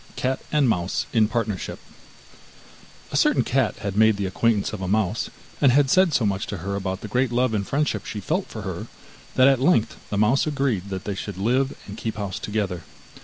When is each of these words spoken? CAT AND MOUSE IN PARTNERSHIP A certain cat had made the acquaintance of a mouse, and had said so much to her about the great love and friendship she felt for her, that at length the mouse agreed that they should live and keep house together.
CAT 0.15 0.41
AND 0.51 0.67
MOUSE 0.67 1.05
IN 1.13 1.27
PARTNERSHIP 1.27 1.77
A 3.11 3.15
certain 3.15 3.43
cat 3.43 3.75
had 3.83 3.95
made 3.95 4.17
the 4.17 4.25
acquaintance 4.25 4.73
of 4.73 4.81
a 4.81 4.87
mouse, 4.87 5.29
and 5.61 5.71
had 5.71 5.91
said 5.91 6.11
so 6.11 6.25
much 6.25 6.47
to 6.47 6.57
her 6.65 6.75
about 6.75 7.01
the 7.01 7.07
great 7.07 7.31
love 7.31 7.53
and 7.53 7.67
friendship 7.67 8.03
she 8.03 8.19
felt 8.19 8.47
for 8.47 8.63
her, 8.63 8.87
that 9.35 9.47
at 9.47 9.61
length 9.61 9.97
the 10.09 10.17
mouse 10.17 10.47
agreed 10.47 10.89
that 10.89 11.03
they 11.03 11.13
should 11.13 11.37
live 11.37 11.75
and 11.85 11.97
keep 11.99 12.15
house 12.15 12.39
together. 12.39 12.81